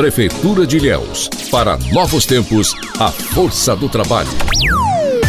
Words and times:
Prefeitura 0.00 0.66
de 0.66 0.78
Ilhéus. 0.78 1.28
Para 1.50 1.76
novos 1.92 2.24
tempos, 2.24 2.74
a 2.98 3.10
força 3.10 3.76
do 3.76 3.86
trabalho. 3.86 4.30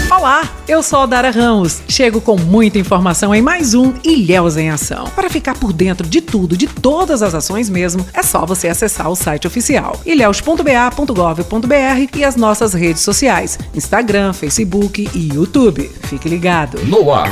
Olá, 0.10 0.50
eu 0.66 0.82
sou 0.82 1.00
a 1.00 1.06
Dara 1.06 1.30
Ramos. 1.30 1.82
Chego 1.90 2.22
com 2.22 2.38
muita 2.38 2.80
informação 2.80 3.36
em 3.36 3.42
mais 3.42 3.74
um 3.74 3.92
Ilhéus 4.02 4.56
em 4.56 4.70
Ação. 4.70 5.10
Para 5.14 5.30
ficar 5.30 5.56
por 5.56 5.74
dentro 5.74 6.08
de 6.08 6.22
tudo, 6.22 6.56
de 6.56 6.68
todas 6.68 7.22
as 7.22 7.36
ações 7.36 7.70
mesmo, 7.70 8.08
é 8.14 8.24
só 8.24 8.46
você 8.46 8.70
acessar 8.70 9.10
o 9.10 9.16
site 9.16 9.46
oficial 9.46 10.00
ilhéus.ba.gov.br 10.06 12.18
e 12.18 12.24
as 12.24 12.38
nossas 12.38 12.74
redes 12.74 13.02
sociais: 13.02 13.60
Instagram, 13.76 14.32
Facebook 14.32 15.06
e 15.14 15.34
YouTube. 15.34 15.92
Fique 16.04 16.30
ligado. 16.30 16.80
No 16.86 17.14
ar, 17.14 17.30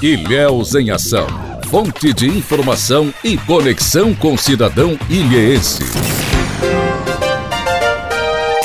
Ilhéus 0.00 0.74
em 0.74 0.90
Ação. 0.90 1.26
Fonte 1.70 2.14
de 2.14 2.26
informação 2.26 3.12
e 3.22 3.36
conexão 3.36 4.14
com 4.14 4.32
o 4.32 4.38
cidadão 4.38 4.98
ilhéense. 5.10 5.84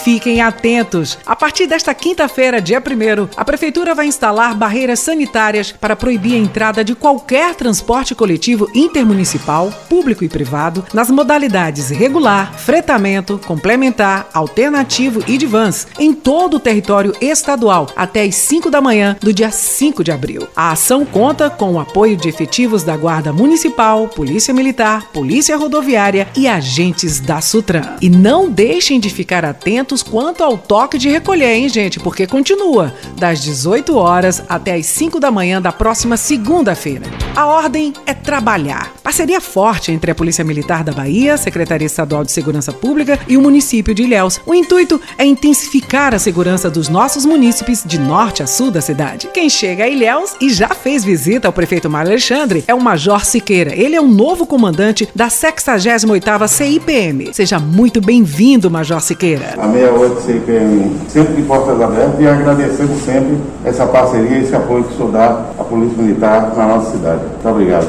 Fiquem 0.06 0.40
atentos. 0.40 1.18
A 1.26 1.36
partir 1.36 1.66
desta 1.66 1.92
quinta-feira, 1.92 2.62
dia 2.62 2.78
1 2.78 3.30
a 3.36 3.44
Prefeitura 3.44 3.96
vai 3.96 4.06
instalar 4.06 4.54
barreiras 4.54 5.00
sanitárias 5.00 5.72
para 5.72 5.96
proibir 5.96 6.36
a 6.36 6.38
entrada 6.38 6.84
de 6.84 6.94
qualquer 6.94 7.56
transporte 7.56 8.14
coletivo 8.14 8.70
intermunicipal, 8.76 9.74
público 9.90 10.24
e 10.24 10.30
privado, 10.30 10.86
nas 10.94 11.10
modalidades 11.10 11.90
regular, 11.90 12.54
fretamento, 12.54 13.42
complementar, 13.48 14.30
alternativo 14.32 15.24
e 15.26 15.40
de 15.40 15.48
vans, 15.48 15.88
em 15.98 16.14
todo 16.14 16.58
o 16.58 16.60
território 16.60 17.16
estadual, 17.20 17.88
até 17.96 18.22
às 18.22 18.36
5 18.36 18.70
da 18.70 18.80
manhã 18.80 19.18
do 19.20 19.34
dia 19.34 19.50
5 19.50 20.04
de 20.04 20.12
abril. 20.12 20.48
A 20.56 20.74
ação 20.74 21.04
conta 21.04 21.50
com 21.50 21.74
o 21.74 21.80
apoio 21.80 22.16
de 22.16 22.30
efetivos 22.30 22.84
da 22.84 22.96
Guarda 22.96 23.34
Municipal, 23.34 24.08
Polícia 24.10 24.54
Militar, 24.54 25.08
Polícia 25.12 25.58
Rodoviária 25.58 26.28
e 26.38 26.48
agentes 26.48 27.20
da 27.20 27.42
Sutran. 27.42 27.96
E 28.00 28.08
não 28.08 28.52
deixem 28.52 29.00
de 29.00 29.10
ficar 29.10 29.44
atentos 29.44 29.95
quanto 30.04 30.44
ao 30.44 30.58
toque 30.58 30.98
de 30.98 31.10
recolher, 31.10 31.56
hein, 31.56 31.70
gente? 31.70 32.00
Porque 32.00 32.28
continua 32.28 32.94
das 33.18 33.42
18 33.42 33.96
horas 33.98 34.44
até 34.48 34.76
as 34.76 34.86
5 34.86 35.20
da 35.20 35.32
manhã 35.32 35.62
da 35.62 35.72
próxima 35.72 36.18
segunda-feira. 36.18 37.06
A 37.36 37.46
ordem 37.46 37.94
é 38.06 38.14
trabalhar. 38.14 38.94
Parceria 39.04 39.40
forte 39.40 39.92
entre 39.92 40.12
a 40.12 40.16
Polícia 40.16 40.44
Militar 40.44 40.84
da 40.84 40.92
Bahia, 40.92 41.38
Secretaria 41.38 41.86
Estadual 41.86 42.24
de 42.24 42.32
Segurança 42.32 42.74
Pública 42.74 43.20
e 43.28 43.38
o 43.38 43.42
município 43.42 43.94
de 43.94 44.04
Ilhéus. 44.04 44.42
O 44.46 44.54
intuito 44.54 45.00
é 45.18 45.26
intensificar 45.26 46.14
a 46.14 46.20
segurança 46.20 46.70
dos 46.70 46.90
nossos 46.90 47.26
munícipes 47.26 47.84
de 47.86 48.00
norte 48.00 48.42
a 48.42 48.48
sul 48.48 48.72
da 48.72 48.82
cidade. 48.82 49.30
Quem 49.34 49.50
chega 49.50 49.84
a 49.84 49.88
Ilhéus 49.88 50.36
e 50.42 50.50
já 50.50 50.70
fez 50.70 51.04
visita 51.04 51.48
ao 51.48 51.54
prefeito 51.54 51.90
Mário 51.90 52.12
Alexandre 52.12 52.64
é 52.68 52.74
o 52.74 52.82
Major 52.82 53.24
Siqueira. 53.24 53.76
Ele 53.76 53.96
é 53.96 54.02
o 54.02 54.08
novo 54.08 54.46
comandante 54.46 55.08
da 55.14 55.28
68ª 55.28 56.48
CIPM. 56.48 57.34
Seja 57.34 57.60
muito 57.60 58.02
bem-vindo, 58.02 58.72
Major 58.72 59.02
Siqueira. 59.02 59.56
Amém 59.58 59.85
é 59.86 59.92
hoje 59.92 60.22
CPM 60.22 60.96
sempre 61.08 61.36
de 61.36 61.42
portas 61.44 61.80
abertas 61.80 62.20
e 62.20 62.28
agradecendo 62.28 63.00
sempre 63.00 63.38
essa 63.64 63.86
parceria, 63.86 64.40
esse 64.40 64.56
apoio 64.56 64.84
que 64.84 65.02
o 65.02 65.12
dá 65.12 65.46
à 65.60 65.64
Polícia 65.64 66.02
Militar 66.02 66.54
na 66.56 66.68
nossa 66.68 66.92
cidade. 66.92 67.22
Muito 67.22 67.48
obrigado. 67.48 67.88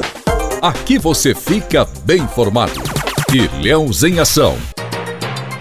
Aqui 0.61 0.99
você 0.99 1.35
fica 1.35 1.87
bem 2.05 2.23
informado. 2.23 2.81
Ilhéus 3.33 4.05
em 4.05 4.19
Ação. 4.19 4.76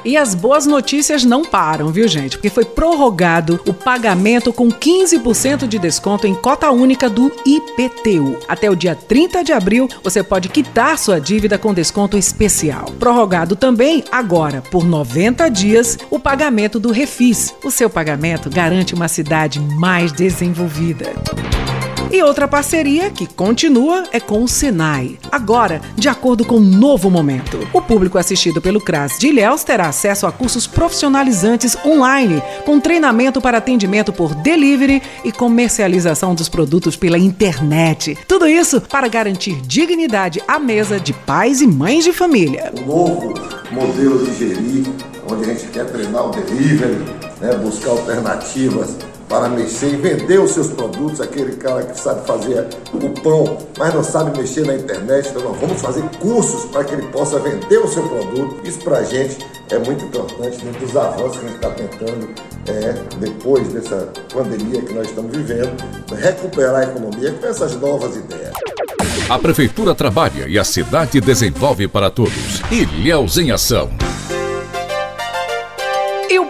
E 0.05 0.15
as 0.15 0.35
boas 0.35 0.67
notícias 0.67 1.23
não 1.23 1.43
param, 1.43 1.91
viu, 1.91 2.07
gente? 2.07 2.37
Porque 2.37 2.51
foi 2.51 2.63
prorrogado 2.63 3.59
o 3.65 3.73
pagamento 3.73 4.53
com 4.53 4.69
15% 4.69 5.67
de 5.67 5.79
desconto 5.79 6.27
em 6.27 6.35
cota 6.35 6.69
única 6.69 7.09
do 7.09 7.31
IPTU. 7.43 8.37
Até 8.47 8.69
o 8.69 8.75
dia 8.75 8.93
30 8.93 9.43
de 9.43 9.51
abril, 9.51 9.89
você 10.03 10.21
pode 10.21 10.47
quitar 10.49 10.99
sua 10.99 11.19
dívida 11.19 11.57
com 11.57 11.73
desconto 11.73 12.19
especial. 12.19 12.85
Prorrogado 12.99 13.55
também, 13.55 14.03
agora, 14.11 14.61
por 14.61 14.85
90 14.85 15.49
dias, 15.49 15.97
o 16.11 16.19
pagamento 16.19 16.79
do 16.79 16.91
Refis. 16.91 17.55
O 17.63 17.71
seu 17.71 17.89
pagamento 17.89 18.47
garante 18.47 18.93
uma 18.93 19.07
cidade 19.07 19.59
mais 19.59 20.11
desenvolvida. 20.11 21.13
E 22.11 22.21
outra 22.21 22.47
parceria 22.47 23.09
que 23.09 23.25
continua 23.25 24.03
é 24.11 24.19
com 24.19 24.43
o 24.43 24.47
Senai. 24.47 25.17
Agora, 25.31 25.81
de 25.95 26.07
acordo 26.07 26.45
com 26.45 26.55
o 26.55 26.59
um 26.59 26.61
novo 26.61 27.09
momento, 27.09 27.67
o 27.73 27.81
público 27.81 28.17
assistido 28.17 28.61
pelo 28.61 28.79
CRAS 28.79 29.17
de 29.17 29.27
Ilhéus 29.27 29.63
terá 29.63 29.87
acesso 29.87 30.27
a 30.27 30.31
cursos 30.31 30.67
profissionalizantes 30.67 31.75
online, 31.85 32.41
com 32.65 32.79
treinamento 32.79 33.41
para 33.41 33.57
atendimento 33.57 34.13
por 34.13 34.35
delivery 34.35 35.01
e 35.23 35.31
comercialização 35.31 36.35
dos 36.35 36.47
produtos 36.47 36.95
pela 36.95 37.17
internet. 37.17 38.17
Tudo 38.27 38.47
isso 38.47 38.79
para 38.81 39.07
garantir 39.07 39.59
dignidade 39.61 40.41
à 40.47 40.59
mesa 40.59 40.99
de 40.99 41.11
pais 41.11 41.61
e 41.61 41.67
mães 41.67 42.03
de 42.03 42.13
família. 42.13 42.71
Um 42.79 42.85
novo 42.85 43.33
modelo 43.71 44.25
de 44.25 44.35
gerir, 44.37 44.85
onde 45.29 45.43
a 45.43 45.53
gente 45.53 45.67
quer 45.67 45.85
treinar 45.85 46.27
o 46.27 46.29
delivery, 46.29 47.03
né, 47.41 47.55
buscar 47.55 47.89
alternativas 47.89 48.95
para 49.27 49.49
mexer 49.49 49.93
e 49.93 49.95
vender 49.95 50.39
os 50.39 50.51
seus 50.51 50.67
produtos, 50.67 51.19
aquele 51.19 51.55
cara 51.55 51.83
que 51.83 51.99
sabe 51.99 52.25
fazer 52.27 52.67
o 52.93 53.09
pão, 53.21 53.57
mas 53.77 53.93
não 53.93 54.03
sabe 54.03 54.37
mexer 54.37 54.65
na 54.65 54.75
internet. 54.75 55.29
Então, 55.29 55.43
nós 55.43 55.59
vamos 55.59 55.81
fazer 55.81 56.03
cursos 56.19 56.65
para 56.65 56.83
que 56.83 56.93
ele 56.93 57.07
possa 57.07 57.39
vender 57.39 57.77
o 57.77 57.87
seu 57.87 58.03
produto. 58.03 58.55
Isso 58.63 58.79
para 58.79 58.99
a 58.99 59.03
gente 59.03 59.37
é 59.69 59.79
muito 59.79 60.05
importante, 60.05 60.63
dentro 60.63 60.85
dos 60.85 60.95
avanços 60.95 61.37
que 61.37 61.45
a 61.45 61.49
gente 61.49 61.55
está 61.55 61.69
tentando, 61.71 62.29
é, 62.67 62.93
depois 63.19 63.67
dessa 63.69 64.09
pandemia 64.31 64.81
que 64.81 64.93
nós 64.93 65.07
estamos 65.07 65.35
vivendo, 65.35 65.75
recuperar 66.15 66.75
a 66.75 66.83
economia 66.83 67.31
com 67.33 67.47
essas 67.47 67.75
novas 67.75 68.15
ideias. 68.15 68.53
A 69.27 69.39
Prefeitura 69.39 69.95
trabalha 69.95 70.47
e 70.47 70.59
a 70.59 70.63
cidade 70.63 71.19
desenvolve 71.19 71.87
para 71.87 72.11
todos. 72.11 72.61
Ilhéus 72.71 73.37
em 73.37 73.51
Ação. 73.51 73.89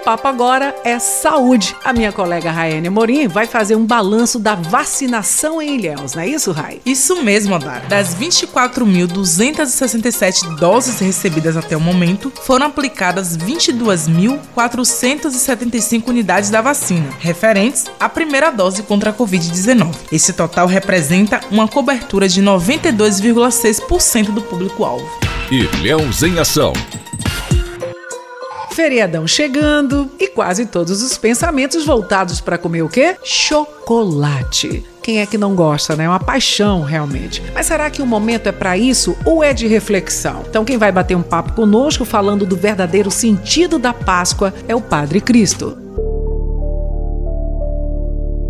E 0.05 0.07
o 0.07 0.13
papo 0.13 0.27
agora 0.27 0.75
é 0.83 0.99
saúde. 0.99 1.75
A 1.83 1.91
minha 1.91 2.11
colega 2.11 2.51
Raiane 2.51 2.91
Morim 2.91 3.27
vai 3.27 3.47
fazer 3.47 3.75
um 3.75 3.87
balanço 3.87 4.37
da 4.37 4.53
vacinação 4.53 5.59
em 5.59 5.77
Ilhéus, 5.77 6.13
não 6.13 6.21
é 6.21 6.27
isso, 6.27 6.51
Rai? 6.51 6.79
Isso 6.85 7.23
mesmo, 7.23 7.55
Adar. 7.55 7.83
Das 7.87 8.15
24.267 8.15 10.57
doses 10.57 10.99
recebidas 10.99 11.57
até 11.57 11.75
o 11.75 11.81
momento, 11.81 12.31
foram 12.43 12.67
aplicadas 12.67 13.35
22.475 13.35 16.07
unidades 16.07 16.51
da 16.51 16.61
vacina, 16.61 17.09
referentes 17.19 17.85
à 17.99 18.07
primeira 18.07 18.51
dose 18.51 18.83
contra 18.83 19.09
a 19.09 19.13
Covid-19. 19.13 19.91
Esse 20.11 20.33
total 20.33 20.67
representa 20.67 21.41
uma 21.49 21.67
cobertura 21.67 22.29
de 22.29 22.43
92,6% 22.43 24.25
do 24.25 24.43
público-alvo. 24.43 25.09
Ilhéus 25.49 26.21
em 26.21 26.37
Ação 26.37 26.73
Feriadão 28.75 29.25
chegando 29.25 30.11
e 30.19 30.27
quase 30.27 30.65
todos 30.65 31.01
os 31.01 31.17
pensamentos 31.17 31.85
voltados 31.85 32.41
para 32.41 32.57
comer 32.57 32.81
o 32.81 32.89
quê? 32.89 33.15
Chocolate. 33.23 34.83
Quem 35.01 35.21
é 35.21 35.25
que 35.25 35.37
não 35.37 35.55
gosta, 35.55 35.95
né? 35.95 36.03
É 36.03 36.09
uma 36.09 36.19
paixão 36.19 36.81
realmente. 36.81 37.41
Mas 37.53 37.67
será 37.67 37.89
que 37.89 38.01
o 38.01 38.05
momento 38.05 38.47
é 38.47 38.51
para 38.51 38.77
isso 38.77 39.15
ou 39.23 39.41
é 39.41 39.53
de 39.53 39.65
reflexão? 39.65 40.43
Então 40.49 40.65
quem 40.65 40.77
vai 40.77 40.91
bater 40.91 41.15
um 41.15 41.21
papo 41.21 41.53
conosco 41.53 42.03
falando 42.03 42.45
do 42.45 42.57
verdadeiro 42.57 43.09
sentido 43.09 43.79
da 43.79 43.93
Páscoa 43.93 44.53
é 44.67 44.75
o 44.75 44.81
Padre 44.81 45.21
Cristo. 45.21 45.77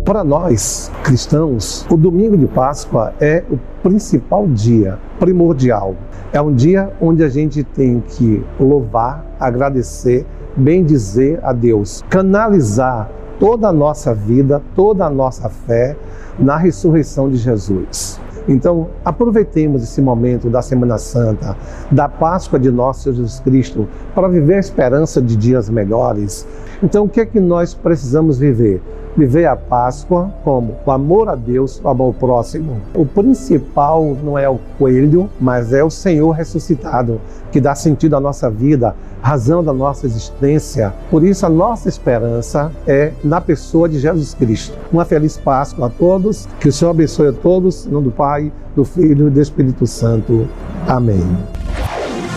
Para 0.06 0.22
nós, 0.22 0.88
cristãos, 1.02 1.84
o 1.90 1.96
domingo 1.96 2.38
de 2.38 2.46
Páscoa 2.46 3.12
é 3.20 3.42
o 3.50 3.58
principal 3.82 4.46
dia, 4.46 5.00
primordial. 5.18 5.96
É 6.32 6.40
um 6.40 6.54
dia 6.54 6.92
onde 7.00 7.24
a 7.24 7.28
gente 7.28 7.64
tem 7.64 7.98
que 7.98 8.40
louvar, 8.60 9.26
agradecer, 9.40 10.24
bendizer 10.56 11.40
a 11.42 11.52
Deus, 11.52 12.04
canalizar 12.08 13.10
toda 13.40 13.66
a 13.66 13.72
nossa 13.72 14.14
vida, 14.14 14.62
toda 14.76 15.04
a 15.04 15.10
nossa 15.10 15.48
fé 15.48 15.96
na 16.38 16.56
ressurreição 16.56 17.28
de 17.28 17.38
Jesus. 17.38 18.20
Então, 18.48 18.88
aproveitemos 19.04 19.82
esse 19.82 20.00
momento 20.00 20.48
da 20.48 20.62
Semana 20.62 20.98
Santa, 20.98 21.56
da 21.90 22.08
Páscoa 22.08 22.58
de 22.58 22.70
nosso 22.70 23.02
Senhor 23.02 23.16
Jesus 23.16 23.40
Cristo, 23.40 23.88
para 24.14 24.28
viver 24.28 24.54
a 24.54 24.60
esperança 24.60 25.20
de 25.20 25.36
dias 25.36 25.68
melhores. 25.68 26.46
Então, 26.82 27.04
o 27.04 27.08
que 27.08 27.20
é 27.20 27.26
que 27.26 27.40
nós 27.40 27.74
precisamos 27.74 28.38
viver? 28.38 28.80
viver 29.16 29.46
a 29.46 29.56
Páscoa 29.56 30.30
como 30.44 30.76
o 30.84 30.90
amor 30.90 31.28
a 31.28 31.34
Deus, 31.34 31.80
o 31.82 31.88
amor 31.88 32.08
ao 32.08 32.12
próximo. 32.12 32.76
O 32.94 33.06
principal 33.06 34.16
não 34.22 34.38
é 34.38 34.48
o 34.48 34.58
coelho, 34.78 35.30
mas 35.40 35.72
é 35.72 35.82
o 35.82 35.90
Senhor 35.90 36.32
ressuscitado, 36.32 37.20
que 37.56 37.60
dá 37.60 37.74
sentido 37.74 38.14
à 38.14 38.20
nossa 38.20 38.50
vida, 38.50 38.94
razão 39.22 39.64
da 39.64 39.72
nossa 39.72 40.04
existência. 40.04 40.92
Por 41.10 41.24
isso, 41.24 41.46
a 41.46 41.48
nossa 41.48 41.88
esperança 41.88 42.70
é 42.86 43.12
na 43.24 43.40
pessoa 43.40 43.88
de 43.88 43.98
Jesus 43.98 44.34
Cristo. 44.34 44.76
Uma 44.92 45.06
feliz 45.06 45.38
Páscoa 45.38 45.86
a 45.86 45.88
todos, 45.88 46.46
que 46.60 46.68
o 46.68 46.72
Senhor 46.72 46.90
abençoe 46.90 47.28
a 47.28 47.32
todos, 47.32 47.86
em 47.86 47.90
nome 47.90 48.08
do 48.08 48.12
Pai, 48.12 48.52
do 48.74 48.84
Filho 48.84 49.28
e 49.28 49.30
do 49.30 49.40
Espírito 49.40 49.86
Santo. 49.86 50.46
Amém. 50.86 51.24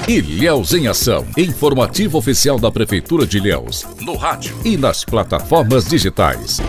Ilhéus 0.08 0.74
em 0.74 0.88
Ação. 0.88 1.26
Informativo 1.38 2.18
oficial 2.18 2.58
da 2.58 2.72
Prefeitura 2.72 3.28
de 3.28 3.40
Ilhéus. 3.40 3.86
No 4.00 4.16
rádio 4.16 4.56
e 4.64 4.78
nas 4.78 5.04
plataformas 5.04 5.84
digitais. 5.84 6.62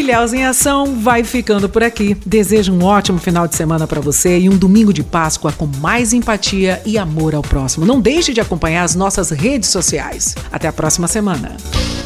Ilhéus 0.00 0.32
em 0.32 0.46
Ação 0.46 0.98
vai 0.98 1.22
ficando 1.22 1.68
por 1.68 1.82
aqui. 1.82 2.16
Desejo 2.24 2.72
um 2.72 2.82
ótimo 2.82 3.18
final 3.18 3.46
de 3.46 3.54
semana 3.54 3.86
para 3.86 4.00
você 4.00 4.38
e 4.38 4.48
um 4.48 4.56
domingo 4.56 4.94
de 4.94 5.02
Páscoa 5.02 5.52
com 5.52 5.66
mais 5.66 6.14
empatia 6.14 6.80
e 6.86 6.96
amor 6.96 7.34
ao 7.34 7.42
próximo. 7.42 7.84
Não 7.84 8.00
deixe 8.00 8.32
de 8.32 8.40
acompanhar 8.40 8.84
as 8.84 8.94
nossas 8.94 9.30
redes 9.30 9.68
sociais. 9.68 10.34
Até 10.50 10.68
a 10.68 10.72
próxima 10.72 11.06
semana. 11.06 11.54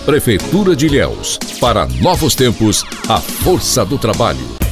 Prefeitura 0.04 0.74
de 0.74 0.86
Ilhéus. 0.86 1.38
Para 1.60 1.86
novos 1.86 2.34
tempos, 2.34 2.84
a 3.08 3.18
força 3.18 3.84
do 3.84 3.96
trabalho. 3.96 4.63